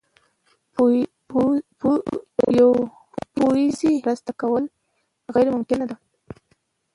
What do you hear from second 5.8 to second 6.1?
ده.